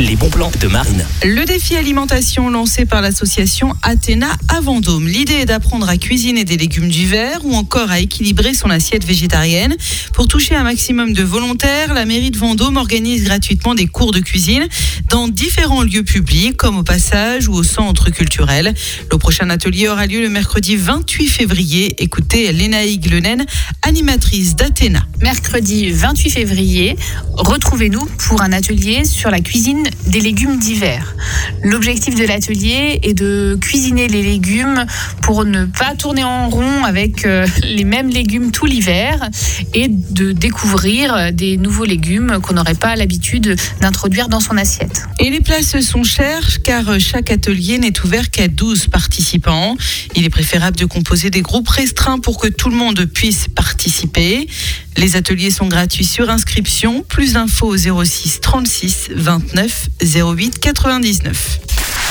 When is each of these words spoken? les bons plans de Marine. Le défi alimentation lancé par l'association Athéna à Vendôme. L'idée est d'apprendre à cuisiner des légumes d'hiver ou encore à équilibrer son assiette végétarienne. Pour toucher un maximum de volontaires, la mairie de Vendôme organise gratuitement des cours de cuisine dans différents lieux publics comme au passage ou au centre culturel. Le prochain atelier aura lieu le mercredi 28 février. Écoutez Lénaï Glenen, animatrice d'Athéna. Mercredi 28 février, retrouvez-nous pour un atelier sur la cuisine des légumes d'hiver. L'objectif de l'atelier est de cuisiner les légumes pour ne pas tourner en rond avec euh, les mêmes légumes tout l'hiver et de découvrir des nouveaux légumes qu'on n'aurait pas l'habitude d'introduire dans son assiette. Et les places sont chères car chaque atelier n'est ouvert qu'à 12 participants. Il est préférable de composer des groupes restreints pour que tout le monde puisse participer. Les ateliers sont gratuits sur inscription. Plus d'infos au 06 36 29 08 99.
les 0.00 0.14
bons 0.14 0.30
plans 0.30 0.52
de 0.60 0.68
Marine. 0.68 1.04
Le 1.24 1.44
défi 1.44 1.74
alimentation 1.74 2.50
lancé 2.50 2.84
par 2.86 3.02
l'association 3.02 3.74
Athéna 3.82 4.28
à 4.48 4.60
Vendôme. 4.60 5.08
L'idée 5.08 5.34
est 5.34 5.46
d'apprendre 5.46 5.88
à 5.88 5.96
cuisiner 5.96 6.44
des 6.44 6.56
légumes 6.56 6.88
d'hiver 6.88 7.40
ou 7.42 7.54
encore 7.54 7.90
à 7.90 7.98
équilibrer 7.98 8.54
son 8.54 8.70
assiette 8.70 9.04
végétarienne. 9.04 9.74
Pour 10.14 10.28
toucher 10.28 10.54
un 10.54 10.62
maximum 10.62 11.14
de 11.14 11.24
volontaires, 11.24 11.94
la 11.94 12.04
mairie 12.04 12.30
de 12.30 12.38
Vendôme 12.38 12.76
organise 12.76 13.24
gratuitement 13.24 13.74
des 13.74 13.88
cours 13.88 14.12
de 14.12 14.20
cuisine 14.20 14.68
dans 15.08 15.26
différents 15.26 15.82
lieux 15.82 16.04
publics 16.04 16.56
comme 16.56 16.78
au 16.78 16.84
passage 16.84 17.48
ou 17.48 17.54
au 17.54 17.64
centre 17.64 18.10
culturel. 18.10 18.74
Le 19.10 19.18
prochain 19.18 19.50
atelier 19.50 19.88
aura 19.88 20.06
lieu 20.06 20.20
le 20.20 20.28
mercredi 20.28 20.76
28 20.76 21.28
février. 21.28 21.96
Écoutez 21.98 22.52
Lénaï 22.52 22.98
Glenen, 22.98 23.44
animatrice 23.88 24.54
d'Athéna. 24.54 25.00
Mercredi 25.22 25.90
28 25.90 26.30
février, 26.30 26.96
retrouvez-nous 27.32 28.04
pour 28.18 28.42
un 28.42 28.52
atelier 28.52 29.06
sur 29.06 29.30
la 29.30 29.40
cuisine 29.40 29.82
des 30.06 30.20
légumes 30.20 30.58
d'hiver. 30.58 31.16
L'objectif 31.64 32.14
de 32.14 32.24
l'atelier 32.24 33.00
est 33.02 33.14
de 33.14 33.58
cuisiner 33.60 34.08
les 34.08 34.22
légumes 34.22 34.86
pour 35.22 35.44
ne 35.44 35.64
pas 35.64 35.94
tourner 35.96 36.24
en 36.24 36.48
rond 36.48 36.84
avec 36.84 37.24
euh, 37.24 37.46
les 37.62 37.84
mêmes 37.84 38.08
légumes 38.08 38.50
tout 38.50 38.66
l'hiver 38.66 39.28
et 39.74 39.88
de 39.88 40.32
découvrir 40.32 41.32
des 41.32 41.56
nouveaux 41.56 41.84
légumes 41.84 42.38
qu'on 42.42 42.54
n'aurait 42.54 42.74
pas 42.74 42.96
l'habitude 42.96 43.56
d'introduire 43.80 44.28
dans 44.28 44.40
son 44.40 44.56
assiette. 44.56 45.02
Et 45.18 45.30
les 45.30 45.40
places 45.40 45.80
sont 45.80 46.04
chères 46.04 46.62
car 46.62 46.98
chaque 47.00 47.30
atelier 47.30 47.78
n'est 47.78 47.98
ouvert 48.04 48.30
qu'à 48.30 48.48
12 48.48 48.86
participants. 48.86 49.76
Il 50.14 50.24
est 50.24 50.30
préférable 50.30 50.76
de 50.76 50.84
composer 50.84 51.30
des 51.30 51.42
groupes 51.42 51.68
restreints 51.68 52.18
pour 52.18 52.38
que 52.38 52.48
tout 52.48 52.70
le 52.70 52.76
monde 52.76 53.04
puisse 53.06 53.48
participer. 53.48 54.48
Les 54.98 55.14
ateliers 55.14 55.52
sont 55.52 55.68
gratuits 55.68 56.04
sur 56.04 56.28
inscription. 56.28 57.04
Plus 57.04 57.34
d'infos 57.34 57.68
au 57.68 57.76
06 57.76 58.40
36 58.40 59.10
29 59.14 59.90
08 60.02 60.58
99. 60.58 61.67